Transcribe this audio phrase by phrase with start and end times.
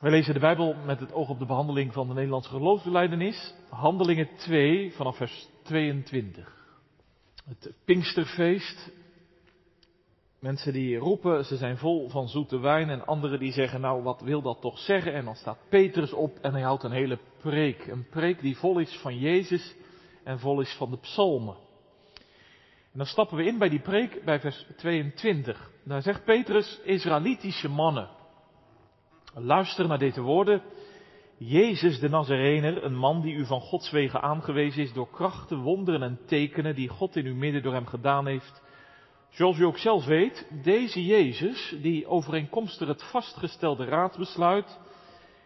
[0.00, 3.54] Wij lezen de Bijbel met het oog op de behandeling van de Nederlandse geloofsbeleidenis.
[3.68, 6.52] Handelingen 2 vanaf vers 22.
[7.44, 8.90] Het Pinksterfeest.
[10.38, 12.90] Mensen die roepen, ze zijn vol van zoete wijn.
[12.90, 15.12] En anderen die zeggen, nou wat wil dat toch zeggen?
[15.12, 17.86] En dan staat Petrus op en hij houdt een hele preek.
[17.86, 19.74] Een preek die vol is van Jezus
[20.24, 21.56] en vol is van de psalmen.
[22.92, 25.70] En dan stappen we in bij die preek bij vers 22.
[25.84, 28.08] Daar zegt Petrus, Israëlitische mannen.
[29.36, 30.62] Luister naar deze woorden.
[31.36, 36.02] Jezus de Nazarener, een man die u van Gods wegen aangewezen is door krachten, wonderen
[36.02, 38.62] en tekenen die God in uw midden door hem gedaan heeft.
[39.28, 44.80] Zoals u ook zelf weet, deze Jezus, die overeenkomstig het vastgestelde raadsbesluit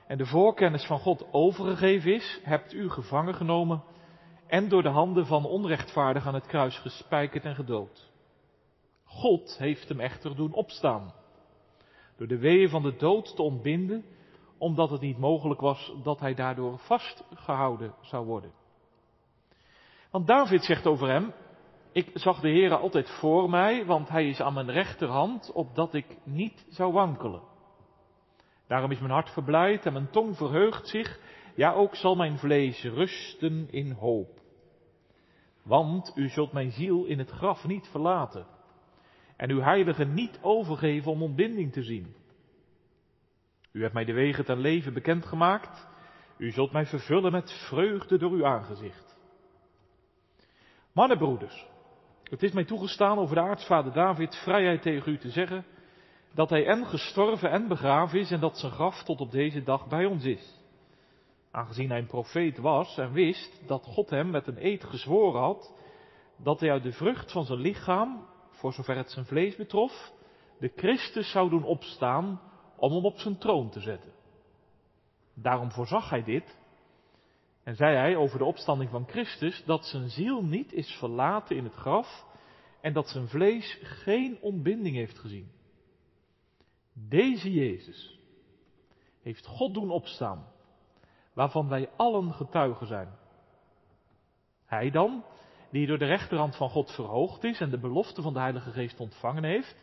[0.07, 3.82] en de voorkennis van God overgegeven is, hebt u gevangen genomen
[4.46, 8.10] en door de handen van onrechtvaardig aan het kruis gespijkerd en gedood.
[9.05, 11.12] God heeft hem echter doen opstaan
[12.18, 14.04] door de weeën van de dood te ontbinden,
[14.59, 18.52] omdat het niet mogelijk was dat hij daardoor vastgehouden zou worden.
[20.10, 21.32] Want David zegt over hem,
[21.93, 26.16] ik zag de Heere altijd voor mij, want hij is aan mijn rechterhand, opdat ik
[26.24, 27.43] niet zou wankelen.
[28.66, 31.21] Daarom is mijn hart verblijd en mijn tong verheugt zich,
[31.54, 34.40] ja ook zal mijn vlees rusten in hoop.
[35.62, 38.46] Want u zult mijn ziel in het graf niet verlaten
[39.38, 42.14] en uw heilige niet overgeven om ontbinding te zien.
[43.72, 45.88] U hebt mij de wegen ten leven bekendgemaakt.
[46.36, 49.16] U zult mij vervullen met vreugde door uw aangezicht.
[50.92, 51.66] Mannenbroeders,
[52.22, 55.64] het is mij toegestaan over de aartsvader David vrijheid tegen u te zeggen
[56.34, 59.88] dat hij en gestorven en begraven is en dat zijn graf tot op deze dag
[59.88, 60.60] bij ons is.
[61.50, 65.75] Aangezien hij een profeet was en wist dat God hem met een eed gezworen had
[66.36, 68.26] dat hij uit de vrucht van zijn lichaam
[68.59, 70.12] voor zover het zijn vlees betrof,
[70.59, 72.41] de Christus zou doen opstaan
[72.76, 74.12] om hem op zijn troon te zetten.
[75.34, 76.59] Daarom voorzag hij dit
[77.62, 81.65] en zei hij over de opstanding van Christus dat zijn ziel niet is verlaten in
[81.65, 82.27] het graf
[82.81, 85.50] en dat zijn vlees geen ontbinding heeft gezien.
[86.93, 88.19] Deze Jezus
[89.22, 90.47] heeft God doen opstaan,
[91.33, 93.09] waarvan wij allen getuigen zijn.
[94.65, 95.25] Hij dan,
[95.71, 99.01] die door de rechterhand van God verhoogd is en de belofte van de Heilige Geest
[99.01, 99.77] ontvangen heeft,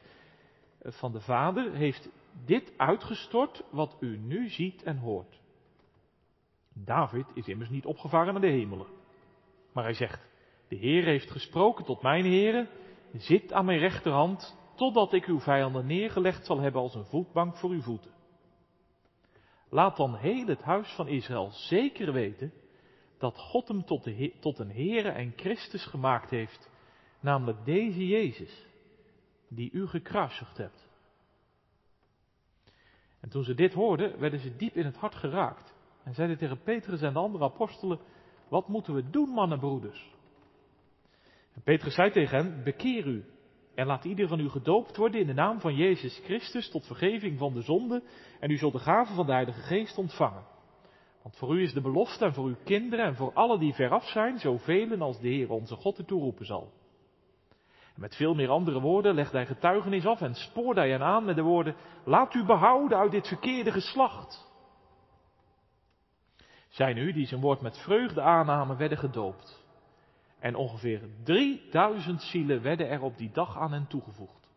[0.81, 2.09] eh, van de Vader, heeft
[2.45, 5.39] dit uitgestort wat u nu ziet en hoort.
[6.73, 8.87] David is immers niet opgevaren naar de hemelen.
[9.73, 10.27] Maar hij zegt,
[10.67, 12.69] de Heer heeft gesproken tot mijn heren,
[13.13, 17.69] zit aan mijn rechterhand, totdat ik uw vijanden neergelegd zal hebben als een voetbank voor
[17.69, 18.11] uw voeten.
[19.69, 22.53] Laat dan heel het huis van Israël zeker weten
[23.17, 26.69] dat God hem tot, de, tot een Heere en Christus gemaakt heeft,
[27.19, 28.65] namelijk deze Jezus,
[29.47, 30.87] die u gekruisigd hebt.
[33.19, 36.61] En toen ze dit hoorden, werden ze diep in het hart geraakt en zeiden tegen
[36.63, 37.99] Petrus en de andere apostelen,
[38.47, 40.13] wat moeten we doen, mannenbroeders?
[41.53, 43.25] En Petrus zei tegen hen, bekeer u
[43.75, 47.37] en laat ieder van u gedoopt worden in de naam van Jezus Christus tot vergeving
[47.37, 48.03] van de zonde
[48.39, 50.43] en u zult de gave van de Heilige Geest ontvangen.
[51.25, 54.07] Want voor u is de belofte en voor uw kinderen en voor alle die veraf
[54.07, 56.71] zijn, zoveel als de Heer onze God ertoe roepen zal.
[57.95, 61.35] Met veel meer andere woorden legde hij getuigenis af en spoorde hij hen aan met
[61.35, 64.51] de woorden, laat u behouden uit dit verkeerde geslacht.
[66.69, 69.63] Zij nu, die zijn woord met vreugde aannamen, werden gedoopt.
[70.39, 74.49] En ongeveer 3000 zielen werden er op die dag aan hen toegevoegd.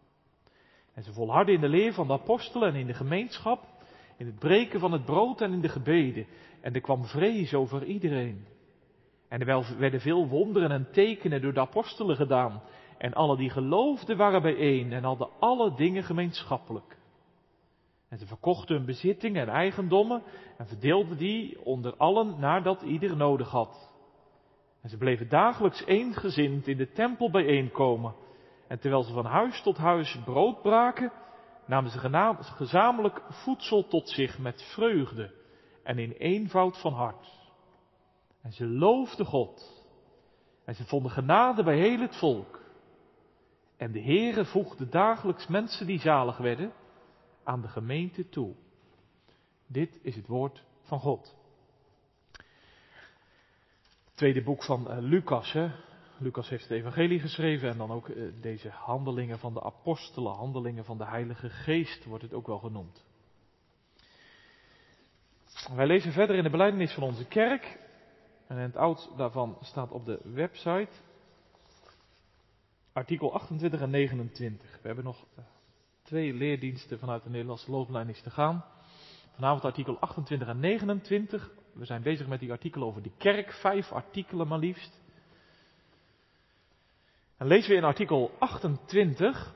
[0.94, 3.64] En ze volharden in de leer van de apostelen en in de gemeenschap,
[4.18, 6.26] in het breken van het brood en in de gebeden.
[6.60, 8.46] En er kwam vrees over iedereen.
[9.28, 12.62] En er werden veel wonderen en tekenen door de apostelen gedaan.
[12.98, 16.96] En alle die geloofden waren bijeen en hadden alle dingen gemeenschappelijk.
[18.08, 20.22] En ze verkochten hun bezittingen en eigendommen
[20.56, 23.92] en verdeelden die onder allen nadat ieder nodig had.
[24.82, 28.14] En ze bleven dagelijks eensgezind in de tempel bijeenkomen.
[28.68, 31.12] En terwijl ze van huis tot huis brood braken,
[31.66, 31.98] namen ze
[32.40, 35.37] gezamenlijk voedsel tot zich met vreugde
[35.88, 37.28] en in eenvoud van hart.
[38.40, 39.84] En ze loofden God.
[40.64, 42.60] En ze vonden genade bij heel het volk.
[43.76, 46.72] En de Heere voegde dagelijks mensen die zalig werden
[47.44, 48.54] aan de gemeente toe.
[49.66, 51.36] Dit is het woord van God.
[54.14, 55.52] tweede boek van uh, Lucas.
[55.52, 55.70] Hè?
[56.18, 60.84] Lucas heeft het evangelie geschreven en dan ook uh, deze handelingen van de apostelen, handelingen
[60.84, 63.07] van de Heilige Geest wordt het ook wel genoemd.
[65.66, 67.78] Wij lezen verder in de beleidenis van onze kerk.
[68.46, 70.92] En het oud daarvan staat op de website.
[72.92, 74.78] Artikel 28 en 29.
[74.80, 75.44] We hebben nog eh,
[76.02, 78.64] twee leerdiensten vanuit de Nederlandse looplijnis te gaan.
[79.34, 81.50] Vanavond artikel 28 en 29.
[81.72, 83.52] We zijn bezig met die artikelen over de kerk.
[83.52, 85.00] Vijf artikelen maar liefst.
[87.36, 89.54] En lezen we in artikel 28.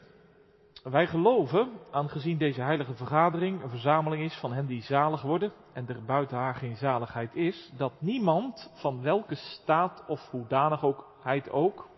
[0.82, 5.88] Wij geloven, aangezien deze heilige vergadering een verzameling is van hen die zalig worden en
[5.88, 11.88] er buiten haar geen zaligheid is, dat niemand van welke staat of hoedanigheid ook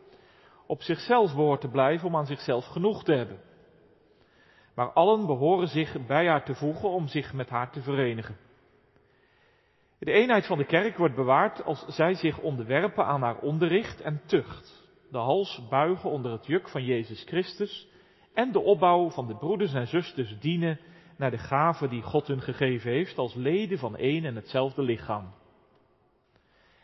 [0.66, 3.40] op zichzelf behoort te blijven om aan zichzelf genoeg te hebben.
[4.74, 8.36] Maar allen behoren zich bij haar te voegen om zich met haar te verenigen.
[9.98, 14.20] De eenheid van de kerk wordt bewaard als zij zich onderwerpen aan haar onderricht en
[14.26, 17.92] tucht, de hals buigen onder het juk van Jezus Christus
[18.34, 20.80] en de opbouw van de broeders en zusters dienen
[21.16, 25.32] naar de gaven die God hun gegeven heeft als leden van één en hetzelfde lichaam.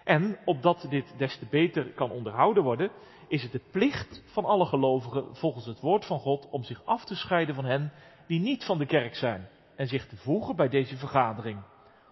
[0.05, 2.91] En opdat dit des te beter kan onderhouden worden,
[3.29, 7.05] is het de plicht van alle gelovigen volgens het woord van God om zich af
[7.05, 7.93] te scheiden van hen
[8.27, 11.63] die niet van de kerk zijn en zich te voegen bij deze vergadering,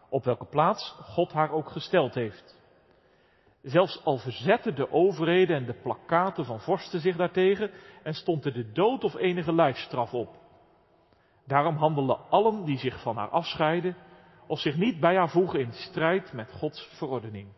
[0.08, 2.57] op welke plaats God haar ook gesteld heeft.
[3.62, 7.70] Zelfs al verzetten de overheden en de plakkaten van vorsten zich daartegen
[8.02, 10.36] en stond er de dood of enige lijfstraf op.
[11.46, 13.96] Daarom handelen allen die zich van haar afscheiden
[14.46, 17.48] of zich niet bij haar voegen in strijd met Gods verordening.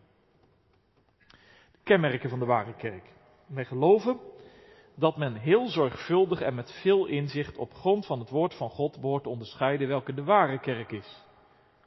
[1.73, 3.12] De kenmerken van de ware kerk.
[3.46, 4.19] Wij geloven
[4.94, 8.93] dat men heel zorgvuldig en met veel inzicht op grond van het woord van God
[8.93, 11.25] te onderscheiden welke de ware kerk is.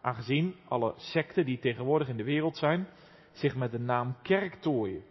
[0.01, 2.87] Aangezien alle secten die tegenwoordig in de wereld zijn,
[3.33, 5.03] zich met de naam kerk tooien.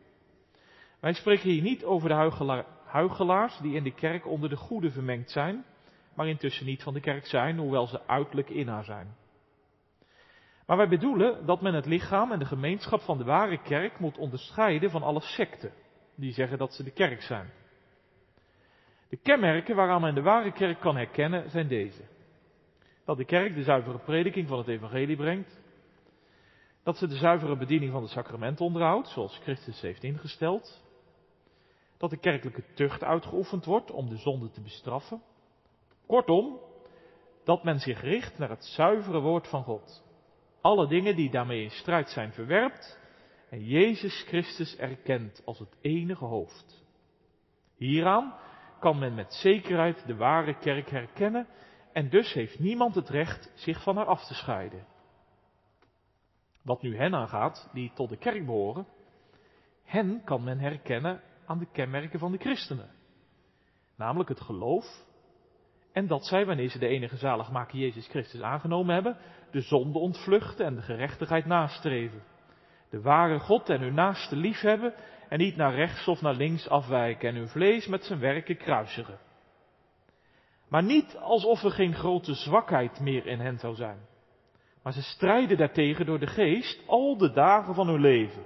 [1.00, 5.30] Wij spreken hier niet over de huigelaars die in de kerk onder de goede vermengd
[5.30, 5.64] zijn,
[6.14, 9.14] maar intussen niet van de kerk zijn, hoewel ze uiterlijk in haar zijn.
[10.66, 14.18] Maar wij bedoelen dat men het lichaam en de gemeenschap van de ware kerk moet
[14.18, 15.72] onderscheiden van alle secten
[16.14, 17.50] die zeggen dat ze de kerk zijn.
[19.08, 22.02] De kenmerken waaraan men de ware kerk kan herkennen zijn deze.
[23.04, 25.61] Dat de kerk de zuivere prediking van het evangelie brengt.
[26.82, 30.82] Dat ze de zuivere bediening van het sacrament onderhoudt, zoals Christus heeft ingesteld.
[31.96, 35.22] Dat de kerkelijke tucht uitgeoefend wordt om de zonde te bestraffen.
[36.06, 36.60] Kortom,
[37.44, 40.04] dat men zich richt naar het zuivere woord van God.
[40.60, 42.98] Alle dingen die daarmee in strijd zijn verwerpt
[43.50, 46.82] en Jezus Christus erkent als het enige hoofd.
[47.76, 48.34] Hieraan
[48.80, 51.46] kan men met zekerheid de ware kerk herkennen
[51.92, 54.86] en dus heeft niemand het recht zich van haar af te scheiden.
[56.62, 58.86] Wat nu hen aangaat, die tot de kerk behoren,
[59.84, 62.90] hen kan men herkennen aan de kenmerken van de christenen.
[63.96, 65.04] Namelijk het geloof
[65.92, 69.16] en dat zij, wanneer ze de enige zaligmaker Jezus Christus aangenomen hebben,
[69.50, 72.22] de zonde ontvluchten en de gerechtigheid nastreven
[72.92, 74.94] de ware God en hun naaste liefhebben
[75.28, 79.18] en niet naar rechts of naar links afwijken en hun vlees met zijn werken kruisigen.
[80.68, 83.98] Maar niet alsof er geen grote zwakheid meer in hen zou zijn.
[84.82, 88.42] Maar ze strijden daartegen door de geest al de dagen van hun leven.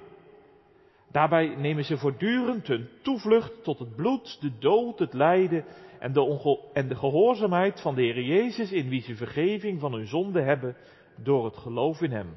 [1.11, 5.65] Daarbij nemen ze voortdurend hun toevlucht tot het bloed, de dood, het lijden
[5.99, 10.07] en de, en de gehoorzaamheid van de Heer Jezus in wie ze vergeving van hun
[10.07, 10.77] zonde hebben
[11.17, 12.37] door het geloof in Hem.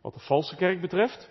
[0.00, 1.30] Wat de valse kerk betreft,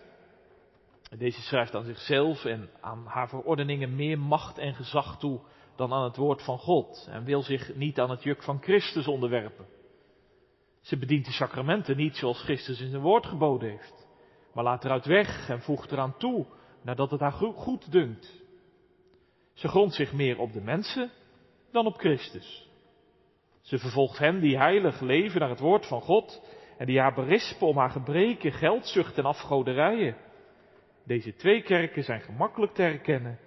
[1.17, 5.39] deze schrijft aan zichzelf en aan haar verordeningen meer macht en gezag toe
[5.75, 9.07] dan aan het woord van God en wil zich niet aan het juk van Christus
[9.07, 9.65] onderwerpen.
[10.85, 14.07] Ze bedient de sacramenten niet zoals Christus in zijn woord geboden heeft,
[14.53, 16.45] maar laat eruit weg en voegt eraan toe
[16.81, 18.43] nadat het haar goed dunkt.
[19.53, 21.11] Ze grondt zich meer op de mensen
[21.71, 22.69] dan op Christus.
[23.61, 26.41] Ze vervolgt hen die heilig leven naar het woord van God
[26.77, 30.17] en die haar berispen om haar gebreken, geldzucht en afgoderijen.
[31.03, 33.39] Deze twee kerken zijn gemakkelijk te herkennen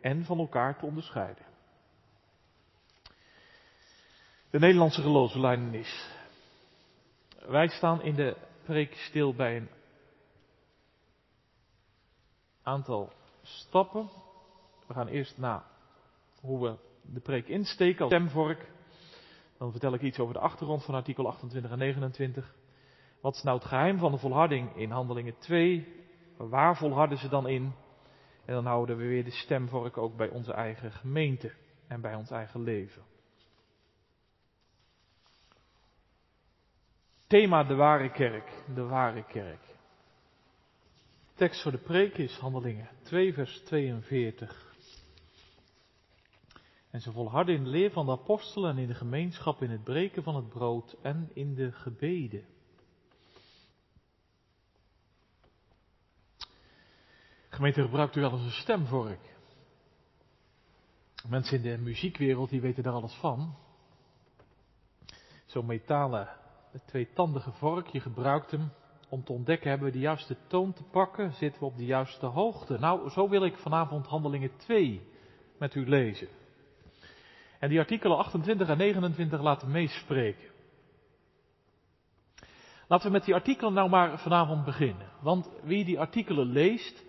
[0.00, 1.44] en van elkaar te onderscheiden.
[4.50, 5.02] De Nederlandse
[5.72, 6.15] is.
[7.46, 9.68] Wij staan in de preek stil bij een
[12.62, 13.12] aantal
[13.42, 14.08] stappen.
[14.86, 15.62] We gaan eerst naar
[16.40, 18.70] hoe we de preek insteken als stemvork.
[19.58, 22.54] Dan vertel ik iets over de achtergrond van artikel 28 en 29.
[23.20, 26.04] Wat is nou het geheim van de volharding in Handelingen 2?
[26.36, 27.72] Waar volharden ze dan in?
[28.44, 31.52] En dan houden we weer de stemvork ook bij onze eigen gemeente
[31.86, 33.02] en bij ons eigen leven.
[37.26, 39.60] Thema de ware kerk, de ware kerk.
[41.34, 44.74] Tekst voor de preek is Handelingen 2 vers 42.
[46.90, 49.84] En ze volharden in de leer van de apostelen en in de gemeenschap in het
[49.84, 52.44] breken van het brood en in de gebeden.
[57.48, 59.34] Gemeente, gebruikt u wel eens een stemvork?
[61.28, 63.56] Mensen in de muziekwereld die weten daar alles van.
[65.46, 66.44] Zo'n metalen
[66.84, 68.70] tweetandige vork, je gebruikt hem
[69.08, 71.32] om te ontdekken, hebben we de juiste toon te pakken?
[71.32, 72.78] Zitten we op de juiste hoogte?
[72.78, 75.02] Nou, zo wil ik vanavond Handelingen 2
[75.58, 76.28] met u lezen.
[77.58, 80.48] En die artikelen 28 en 29 laten meespreken.
[82.88, 85.10] Laten we met die artikelen nou maar vanavond beginnen.
[85.20, 87.04] Want wie die artikelen leest,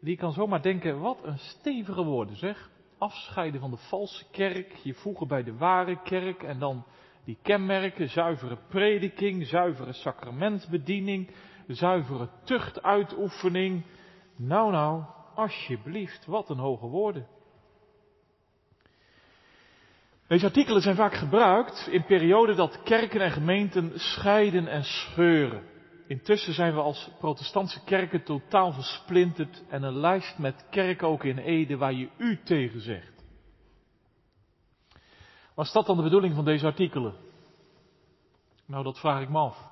[0.00, 2.70] die kan zomaar denken, wat een stevige woorden zeg.
[2.98, 6.84] Afscheiden van de valse kerk, je voegen bij de ware kerk en dan
[7.30, 11.28] die kenmerken, zuivere prediking, zuivere sacramentsbediening,
[11.66, 13.82] zuivere tuchtuitoefening.
[14.36, 15.02] Nou nou,
[15.34, 17.26] alsjeblieft, wat een hoge woorden.
[20.26, 25.62] Deze artikelen zijn vaak gebruikt in perioden dat kerken en gemeenten scheiden en scheuren.
[26.06, 31.38] Intussen zijn we als protestantse kerken totaal versplinterd en een lijst met kerken ook in
[31.38, 33.19] Ede waar je u tegen zegt.
[35.60, 37.14] Was dat dan de bedoeling van deze artikelen?
[38.66, 39.68] Nou, dat vraag ik me af.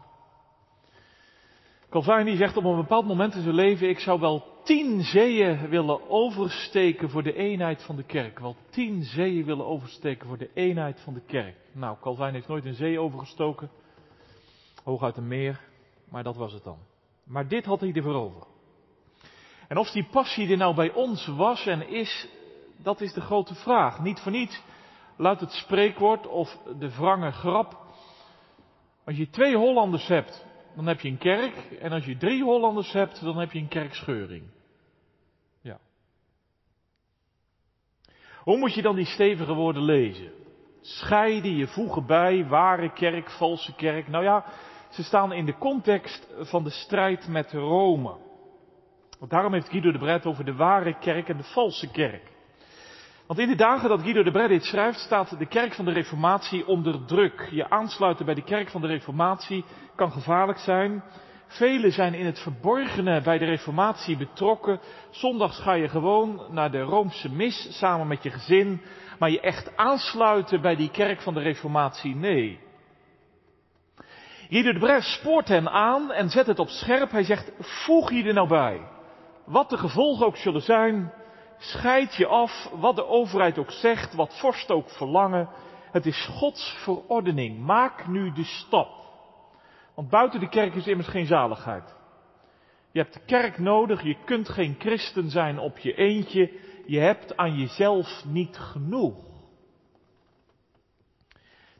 [1.90, 6.10] Calvijn zegt op een bepaald moment in zijn leven, ik zou wel tien zeeën willen
[6.10, 8.38] oversteken voor de eenheid van de kerk.
[8.38, 11.56] Wel tien zeeën willen oversteken voor de eenheid van de kerk.
[11.72, 13.70] Nou, Calvijn heeft nooit een zee overgestoken,
[14.84, 15.60] hooguit een meer,
[16.08, 16.78] maar dat was het dan.
[17.24, 18.42] Maar dit had hij ervoor over.
[19.68, 22.28] En of die passie er nou bij ons was en is,
[22.76, 24.00] dat is de grote vraag.
[24.00, 24.62] Niet voor niets
[25.18, 27.76] luidt het spreekwoord of de wrange grap.
[29.04, 30.46] Als je twee Hollanders hebt,
[30.76, 31.54] dan heb je een kerk.
[31.80, 34.42] En als je drie Hollanders hebt, dan heb je een kerkscheuring.
[35.60, 35.78] Ja.
[38.42, 40.32] Hoe moet je dan die stevige woorden lezen?
[40.80, 44.08] Scheiden, je voegen bij, ware kerk, valse kerk.
[44.08, 44.44] Nou ja,
[44.90, 48.16] ze staan in de context van de strijd met Rome.
[49.18, 52.36] Want daarom heeft Guido de Bret over de ware kerk en de valse kerk.
[53.28, 55.92] Want in de dagen dat Guido de Bret dit schrijft, staat de kerk van de
[55.92, 57.48] Reformatie onder druk.
[57.50, 61.02] Je aansluiten bij de kerk van de Reformatie kan gevaarlijk zijn.
[61.46, 64.80] Velen zijn in het verborgene bij de Reformatie betrokken.
[65.10, 68.82] Zondags ga je gewoon naar de Roomse mis samen met je gezin.
[69.18, 72.60] Maar je echt aansluiten bij die kerk van de Reformatie, nee.
[74.48, 77.10] Guido de Bret spoort hen aan en zet het op scherp.
[77.10, 78.80] Hij zegt, voeg je er nou bij.
[79.44, 81.12] Wat de gevolgen ook zullen zijn,
[81.58, 85.48] Scheid je af, wat de overheid ook zegt, wat vorst ook verlangen.
[85.90, 87.58] Het is Gods verordening.
[87.58, 88.88] Maak nu de stap.
[89.94, 91.96] Want buiten de kerk is immers geen zaligheid.
[92.92, 96.52] Je hebt de kerk nodig, je kunt geen christen zijn op je eentje.
[96.86, 99.26] Je hebt aan jezelf niet genoeg.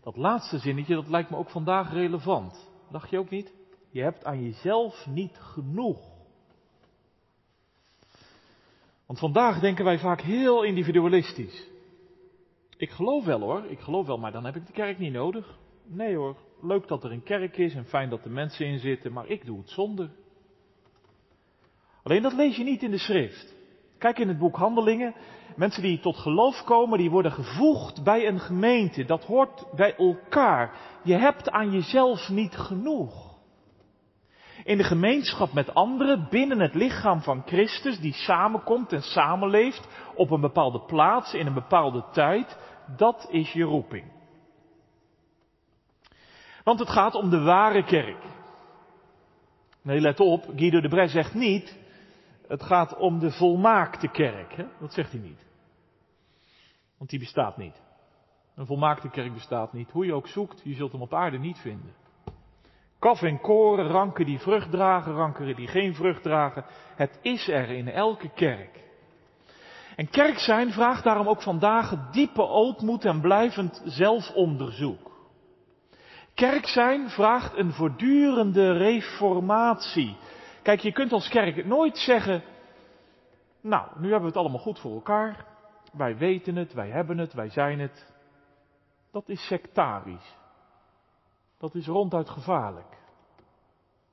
[0.03, 2.71] Dat laatste zinnetje, dat lijkt me ook vandaag relevant.
[2.91, 3.53] Dacht je ook niet?
[3.91, 6.18] Je hebt aan jezelf niet genoeg.
[9.09, 11.69] Want vandaag denken wij vaak heel individualistisch.
[12.77, 15.59] Ik geloof wel hoor, ik geloof wel, maar dan heb ik de kerk niet nodig.
[15.85, 19.13] Nee hoor, leuk dat er een kerk is en fijn dat er mensen in zitten,
[19.13, 20.11] maar ik doe het zonder.
[22.03, 23.55] Alleen dat lees je niet in de schrift.
[23.99, 25.15] Kijk in het boek Handelingen.
[25.57, 29.05] Mensen die tot geloof komen, die worden gevoegd bij een gemeente.
[29.05, 30.79] Dat hoort bij elkaar.
[31.05, 33.28] Je hebt aan jezelf niet genoeg
[34.65, 40.31] in de gemeenschap met anderen, binnen het lichaam van Christus, die samenkomt en samenleeft op
[40.31, 42.59] een bepaalde plaats, in een bepaalde tijd,
[42.97, 44.13] dat is je roeping.
[46.65, 48.25] Want het gaat om de ware kerk.
[49.83, 51.79] Nee, let op, Guido de Bres zegt niet,
[52.49, 54.57] het gaat om de volmaakte kerk.
[54.57, 54.65] Hè?
[54.81, 55.47] Dat zegt hij niet.
[56.99, 57.81] Want die bestaat niet.
[58.55, 59.91] Een volmaakte kerk bestaat niet.
[59.91, 61.95] Hoe je ook zoekt, je zult hem op aarde niet vinden.
[62.99, 66.65] Kaf en koren, ranken die vrucht dragen, ranken die geen vrucht dragen.
[66.95, 68.87] Het is er in elke kerk.
[69.97, 75.09] En kerk zijn vraagt daarom ook vandaag diepe ootmoed en blijvend zelfonderzoek.
[76.35, 80.17] Kerk zijn vraagt een voortdurende reformatie.
[80.63, 82.43] Kijk, je kunt als kerk nooit zeggen,
[83.61, 85.45] nou, nu hebben we het allemaal goed voor elkaar.
[85.93, 88.13] Wij weten het, wij hebben het, wij zijn het.
[89.13, 90.37] Dat is sectarisch.
[91.59, 92.97] Dat is ronduit gevaarlijk.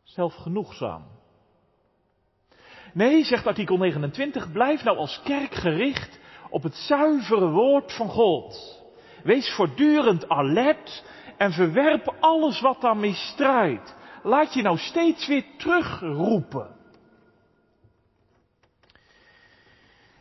[0.03, 1.03] Zelfgenoegzaam.
[2.93, 8.81] Nee, zegt artikel 29, blijf nou als kerk gericht op het zuivere woord van God.
[9.23, 11.03] Wees voortdurend alert
[11.37, 13.95] en verwerp alles wat daarmee strijdt.
[14.23, 16.75] Laat je nou steeds weer terugroepen.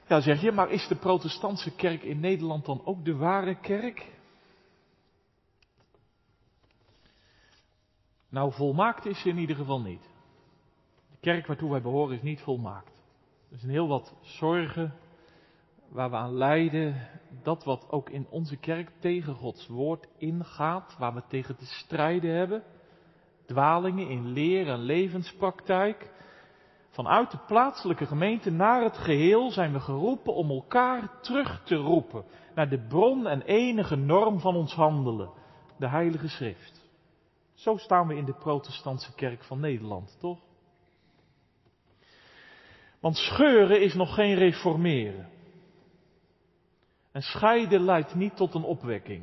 [0.07, 4.12] Ja, zeg je, maar is de protestantse kerk in Nederland dan ook de ware kerk?
[8.35, 10.03] Nou, volmaakt is ze in ieder geval niet.
[11.11, 13.03] De kerk waartoe wij behoren is niet volmaakt.
[13.50, 14.95] Er zijn heel wat zorgen
[15.88, 17.09] waar we aan lijden,
[17.43, 22.35] dat wat ook in onze kerk tegen Gods woord ingaat, waar we tegen te strijden
[22.35, 22.62] hebben,
[23.47, 26.11] dwalingen in leer en levenspraktijk,
[26.88, 32.25] vanuit de plaatselijke gemeente naar het geheel zijn we geroepen om elkaar terug te roepen
[32.55, 35.31] naar de bron en enige norm van ons handelen,
[35.79, 36.84] de Heilige Schrift.
[37.64, 40.38] Zo staan we in de protestantse kerk van Nederland, toch?
[43.00, 45.28] Want scheuren is nog geen reformeren.
[47.12, 49.23] En scheiden leidt niet tot een opwekking.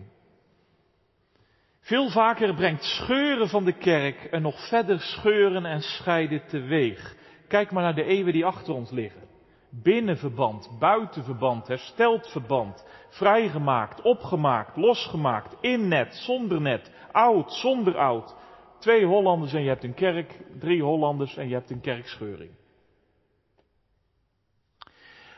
[1.79, 7.15] Veel vaker brengt scheuren van de kerk en nog verder scheuren en scheiden teweeg.
[7.47, 9.27] Kijk maar naar de eeuwen die achter ons liggen.
[9.69, 18.35] Binnenverband, buitenverband, hersteld verband, vrijgemaakt, opgemaakt, losgemaakt, in net, zonder net, oud, zonder oud.
[18.79, 22.51] Twee Hollanders en je hebt een kerk, drie Hollanders en je hebt een kerkscheuring.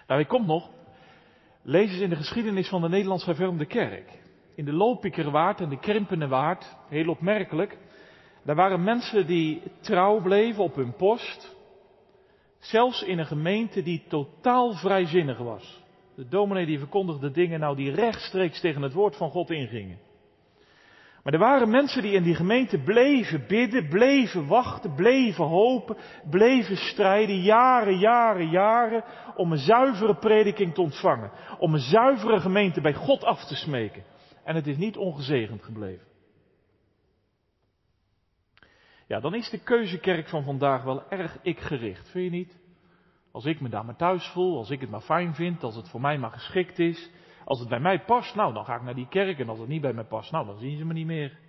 [0.07, 0.69] Nou, ik komt nog.
[1.61, 4.21] Lees eens in de geschiedenis van de Nederlands hervormde kerk.
[4.55, 7.77] In de Lopikerwaard en de Krimpenewaard, heel opmerkelijk.
[8.43, 11.55] Daar waren mensen die trouw bleven op hun post.
[12.59, 15.83] Zelfs in een gemeente die totaal vrijzinnig was.
[16.15, 19.99] De dominee die verkondigde dingen nou die rechtstreeks tegen het woord van God ingingen.
[21.23, 25.97] Maar er waren mensen die in die gemeente bleven bidden, bleven wachten, bleven hopen,
[26.29, 29.03] bleven strijden, jaren, jaren, jaren,
[29.35, 31.31] om een zuivere prediking te ontvangen.
[31.59, 34.03] Om een zuivere gemeente bij God af te smeken.
[34.43, 36.05] En het is niet ongezegend gebleven.
[39.07, 42.61] Ja, dan is de keuzekerk van vandaag wel erg ik-gericht, vind je niet?
[43.31, 45.89] Als ik me daar maar thuis voel, als ik het maar fijn vind, als het
[45.89, 47.09] voor mij maar geschikt is,
[47.45, 49.67] als het bij mij past, nou dan ga ik naar die kerk en als het
[49.67, 51.39] niet bij mij past, nou dan zien ze me niet meer.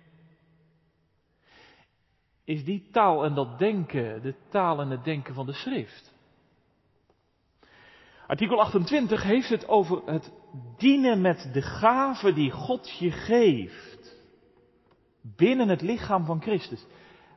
[2.43, 6.13] Is die taal en dat denken de taal en het denken van de schrift?
[8.27, 10.31] Artikel 28 heeft het over het
[10.77, 14.23] dienen met de gave die God je geeft.
[15.21, 16.85] Binnen het lichaam van Christus.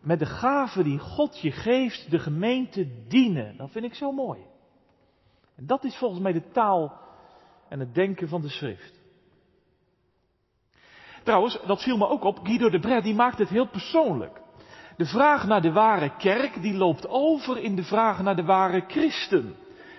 [0.00, 3.56] Met de gave die God je geeft, de gemeente dienen.
[3.56, 4.40] Dat vind ik zo mooi.
[5.56, 7.00] En dat is volgens mij de taal
[7.69, 9.00] en het denken van de schrift.
[11.23, 14.41] Trouwens, dat viel me ook op, Guido de Bret die maakt het heel persoonlijk.
[14.97, 18.85] De vraag naar de ware kerk, die loopt over in de vraag naar de ware
[18.87, 19.57] christen.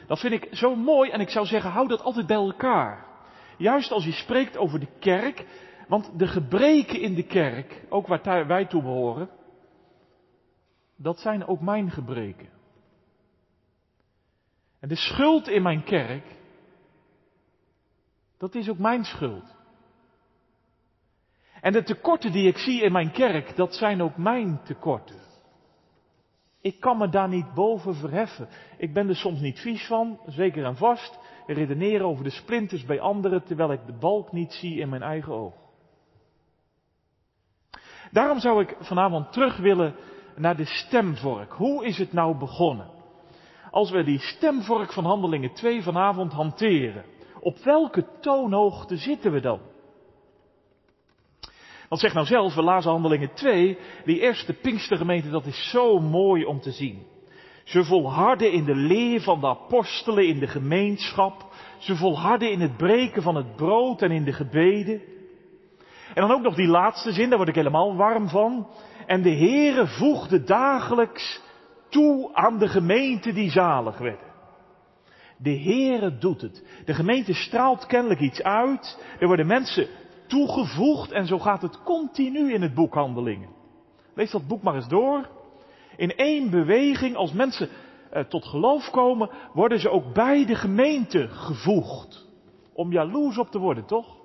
[0.08, 3.06] Dat vind ik zo mooi en ik zou zeggen, hou dat altijd bij elkaar.
[3.58, 5.46] Juist als je spreekt over de kerk,
[5.88, 9.30] want de gebreken in de kerk, ook waar wij toe behoren,
[10.96, 12.50] dat zijn ook mijn gebreken.
[14.80, 16.26] En de schuld in mijn kerk,
[18.39, 19.56] dat is ook mijn schuld.
[21.62, 25.19] En de tekorten die ik zie in mijn kerk, dat zijn ook mijn tekorten.
[26.62, 28.47] Ik kan me daar niet boven verheffen.
[28.78, 32.99] Ik ben er soms niet vies van, zeker en vast, redeneren over de splinters bij
[32.99, 35.54] anderen, terwijl ik de balk niet zie in mijn eigen oog.
[38.12, 39.95] Daarom zou ik vanavond terug willen
[40.36, 41.52] naar de stemvork.
[41.52, 42.89] Hoe is het nou begonnen?
[43.71, 47.06] Als we die stemvork van Handelingen 2 vanavond hanteren,
[47.39, 49.60] op welke toonhoogte zitten we dan?
[51.89, 56.45] Want zeg nou zelf, we lazen Handelingen 2, die eerste Pinkstergemeente, dat is zo mooi
[56.45, 57.06] om te zien.
[57.63, 61.45] Ze volharden in de leer van de apostelen in de gemeenschap.
[61.78, 65.02] Ze volharden in het breken van het brood en in de gebeden.
[66.13, 68.67] En dan ook nog die laatste zin, daar word ik helemaal warm van.
[69.06, 71.41] En de Heere voegde dagelijks
[71.89, 74.29] toe aan de gemeente die zalig werden.
[75.41, 76.63] De Heere doet het.
[76.86, 79.04] De gemeente straalt kennelijk iets uit.
[79.19, 79.88] Er worden mensen
[80.28, 83.49] toegevoegd en zo gaat het continu in het boek Handelingen.
[84.15, 85.30] Lees dat boek maar eens door.
[85.95, 87.69] In één beweging, als mensen
[88.12, 92.28] eh, tot geloof komen, worden ze ook bij de gemeente gevoegd.
[92.73, 94.19] Om jaloers op te worden, toch?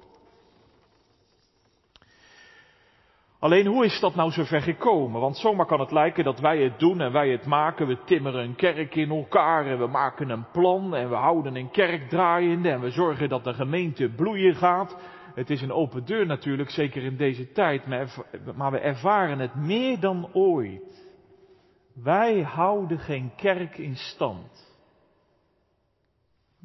[3.44, 5.20] Alleen hoe is dat nou zover gekomen?
[5.20, 7.86] Want zomaar kan het lijken dat wij het doen en wij het maken.
[7.86, 11.70] We timmeren een kerk in elkaar en we maken een plan en we houden een
[11.70, 14.96] kerk draaiende en we zorgen dat de gemeente bloeien gaat.
[15.34, 17.86] Het is een open deur natuurlijk, zeker in deze tijd,
[18.56, 21.08] maar we ervaren het meer dan ooit.
[21.94, 24.76] Wij houden geen kerk in stand.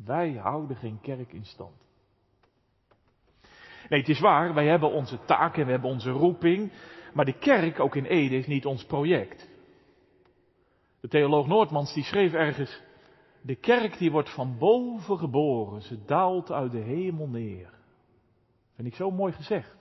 [0.06, 1.88] Wij houden geen kerk in stand.
[3.89, 6.71] Nee, het is waar, wij hebben onze taak en we hebben onze roeping,
[7.13, 9.49] maar de kerk, ook in Ede, is niet ons project.
[11.02, 12.82] De theoloog Noordmans die schreef ergens,
[13.41, 17.73] de kerk die wordt van boven geboren, ze daalt uit de hemel neer.
[18.75, 19.75] Vind ik zo mooi gezegd.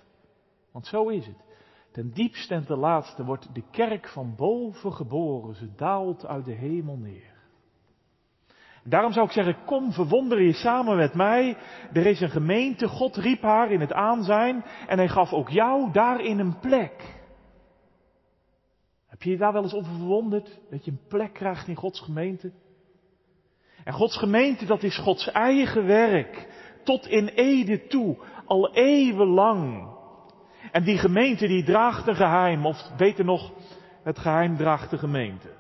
[0.73, 1.47] Want zo is het.
[1.93, 6.53] Ten diepste en ten laatste wordt de kerk van boven geboren, ze daalt uit de
[6.53, 7.38] hemel neer.
[8.89, 11.57] Daarom zou ik zeggen, kom verwonder je samen met mij.
[11.93, 15.93] Er is een gemeente, God riep haar in het aanzijn en hij gaf ook jou
[15.93, 17.17] daarin een plek.
[19.07, 20.61] Heb je je daar wel eens over verwonderd?
[20.71, 22.53] Dat je een plek krijgt in Gods gemeente?
[23.85, 26.49] En Gods gemeente, dat is Gods eigen werk.
[26.85, 29.89] Tot in Ede toe, al eeuwenlang.
[30.73, 33.53] En die gemeente die draagt een geheim, of beter nog,
[34.03, 35.58] het geheim draagt de gemeente.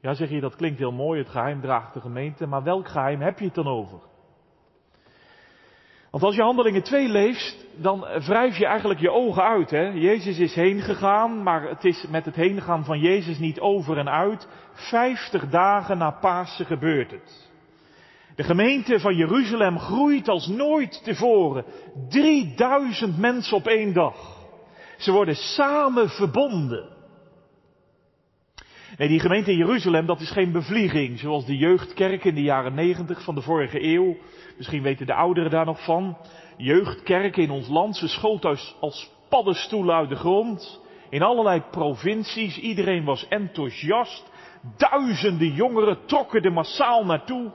[0.00, 3.20] Ja, zeg je, dat klinkt heel mooi, het geheim draagt de gemeente, maar welk geheim
[3.20, 3.98] heb je het dan over?
[6.10, 9.70] Want als je handelingen 2 leest, dan wrijf je eigenlijk je ogen uit.
[9.70, 9.88] Hè?
[9.88, 14.08] Jezus is heen gegaan, maar het is met het heengaan van Jezus niet over en
[14.08, 14.48] uit.
[14.72, 17.50] Vijftig dagen na Pasen gebeurt het.
[18.34, 21.64] De gemeente van Jeruzalem groeit als nooit tevoren.
[22.08, 24.46] 3000 mensen op één dag.
[24.96, 26.99] Ze worden samen verbonden.
[29.00, 32.74] Nee, die gemeente in Jeruzalem, dat is geen bevlieging, zoals de jeugdkerk in de jaren
[32.74, 34.16] negentig van de vorige eeuw.
[34.56, 36.16] Misschien weten de ouderen daar nog van.
[36.56, 38.44] Jeugdkerken in ons land, ze schoot
[38.80, 40.80] als paddenstoelen uit de grond.
[41.10, 44.30] In allerlei provincies, iedereen was enthousiast.
[44.76, 47.52] Duizenden jongeren trokken er massaal naartoe.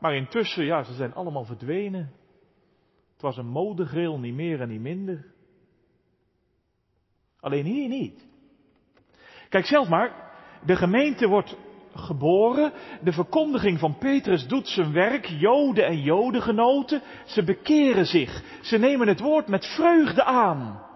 [0.00, 2.12] Maar intussen, ja, ze zijn allemaal verdwenen.
[3.12, 5.32] Het was een modegril, niet meer en niet minder.
[7.40, 8.26] Alleen hier niet.
[9.48, 10.30] Kijk zelf maar,
[10.64, 11.56] de gemeente wordt
[11.94, 12.72] geboren.
[13.00, 15.26] De verkondiging van Petrus doet zijn werk.
[15.26, 18.42] Joden en jodengenoten, ze bekeren zich.
[18.62, 20.90] Ze nemen het woord met vreugde aan.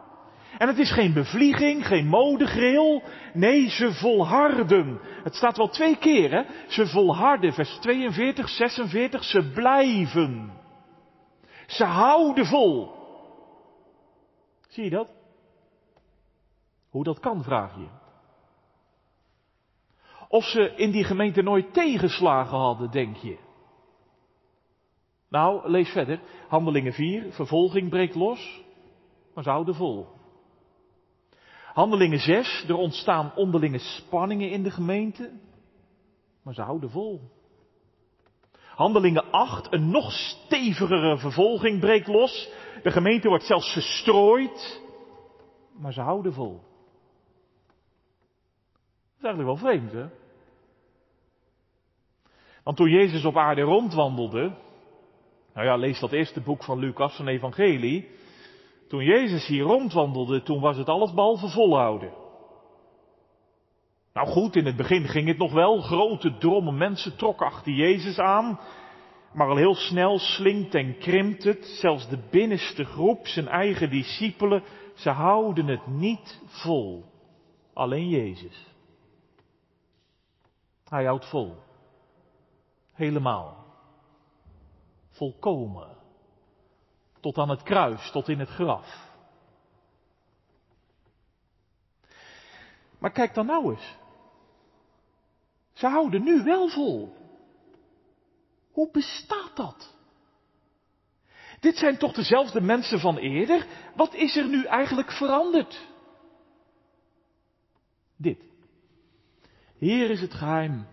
[0.59, 3.03] En het is geen bevlieging, geen modegril.
[3.33, 5.01] Nee, ze volharden.
[5.25, 6.43] Het staat wel twee keer, hè?
[6.69, 9.25] Ze volharden, vers 42, 46.
[9.25, 10.53] Ze blijven.
[11.67, 12.95] Ze houden vol.
[14.69, 15.15] Zie je dat?
[16.91, 17.96] Hoe dat kan, vraag je.
[20.37, 23.39] Of ze in die gemeente nooit tegenslagen hadden, denk je.
[25.29, 26.21] Nou, lees verder.
[26.49, 28.63] Handelingen 4, vervolging breekt los,
[29.35, 30.07] maar ze houden vol.
[31.73, 35.31] Handelingen 6, er ontstaan onderlinge spanningen in de gemeente,
[36.43, 37.21] maar ze houden vol.
[38.75, 42.51] Handelingen 8, een nog stevigere vervolging breekt los.
[42.83, 44.83] De gemeente wordt zelfs verstrooid,
[45.79, 46.61] maar ze houden vol
[49.19, 50.26] is eigenlijk wel vreemd, hè?
[52.67, 54.53] Want toen Jezus op aarde rondwandelde,
[55.55, 58.09] nou ja, lees dat eerste boek van Lucas, een evangelie.
[58.89, 62.13] Toen Jezus hier rondwandelde, toen was het alles behalve volhouden.
[64.13, 65.81] Nou goed, in het begin ging het nog wel.
[65.81, 68.61] Grote drommen mensen trokken achter Jezus aan.
[69.33, 71.65] Maar al heel snel slinkt en krimpt het.
[71.65, 74.63] Zelfs de binnenste groep, zijn eigen discipelen,
[74.95, 77.05] ze houden het niet vol.
[77.75, 78.67] Alleen Jezus.
[80.89, 81.65] Hij houdt vol.
[82.97, 83.65] Helemaal.
[85.11, 85.97] Volkomen.
[87.21, 89.05] Tot aan het kruis, tot in het graf.
[92.99, 93.97] Maar kijk dan nou eens.
[95.73, 97.17] Ze houden nu wel vol.
[98.73, 99.95] Hoe bestaat dat?
[101.61, 103.67] Dit zijn toch dezelfde mensen van eerder?
[103.95, 105.87] Wat is er nu eigenlijk veranderd?
[108.17, 108.45] Dit.
[109.79, 110.87] Hier is het geheim.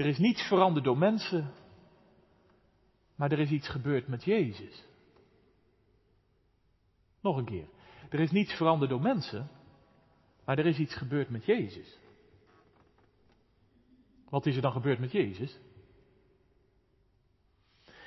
[0.00, 1.52] Er is niets veranderd door mensen,
[3.16, 4.84] maar er is iets gebeurd met Jezus.
[7.20, 7.66] Nog een keer.
[8.08, 9.50] Er is niets veranderd door mensen,
[10.44, 11.98] maar er is iets gebeurd met Jezus.
[14.28, 15.58] Wat is er dan gebeurd met Jezus?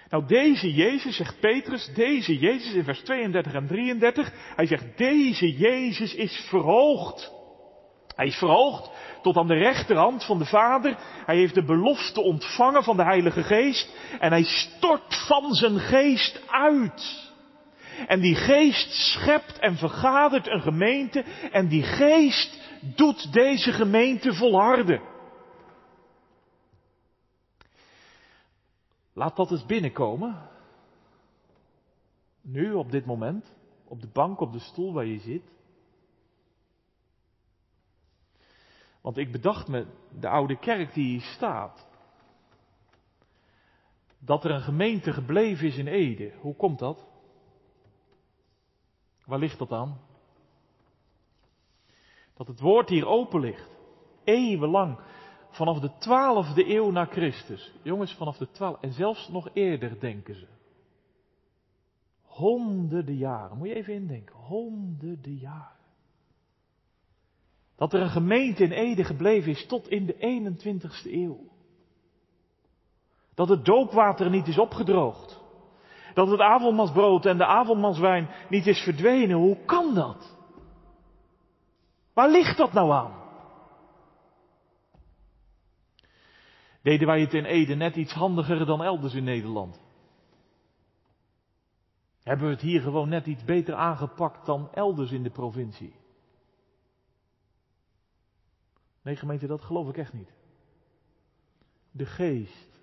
[0.09, 5.57] Nou, deze Jezus, zegt Petrus, deze Jezus in vers 32 en 33, hij zegt, deze
[5.57, 7.42] Jezus is verhoogd
[8.15, 10.97] hij is verhoogd tot aan de rechterhand van de Vader.
[11.25, 13.95] Hij heeft de belofte ontvangen van de Heilige Geest.
[14.19, 17.31] En hij stort van zijn geest uit.
[18.07, 21.23] En die geest schept en vergadert een gemeente.
[21.51, 22.59] En die geest
[22.95, 25.01] doet deze gemeente volharden.
[29.13, 30.49] Laat dat eens binnenkomen.
[32.41, 33.53] Nu, op dit moment.
[33.87, 35.43] Op de bank, op de stoel waar je zit.
[39.03, 39.85] Want ik bedacht me,
[40.19, 41.87] de oude kerk die hier staat,
[44.19, 46.33] dat er een gemeente gebleven is in Ede.
[46.39, 47.07] Hoe komt dat?
[49.25, 49.99] Waar ligt dat aan?
[52.33, 53.69] Dat het woord hier open ligt.
[54.23, 54.99] Eeuwenlang.
[55.49, 57.73] Vanaf de twaalfde eeuw na Christus.
[57.81, 58.81] Jongens, vanaf de twaalf.
[58.81, 60.47] En zelfs nog eerder denken ze.
[62.21, 63.57] Honderden jaren.
[63.57, 64.35] Moet je even indenken.
[64.35, 65.72] Honderden jaren.
[67.83, 71.39] Dat er een gemeente in Ede gebleven is tot in de 21ste eeuw.
[73.35, 75.41] Dat het doopwater niet is opgedroogd.
[76.13, 79.37] Dat het avondmansbrood en de avondmanswijn niet is verdwenen.
[79.37, 80.37] Hoe kan dat?
[82.13, 83.13] Waar ligt dat nou aan?
[86.81, 89.81] Deden wij het in Ede net iets handiger dan elders in Nederland?
[92.21, 96.01] Hebben we het hier gewoon net iets beter aangepakt dan elders in de provincie?
[99.03, 100.33] Nee, gemeente, dat geloof ik echt niet.
[101.91, 102.81] De geest.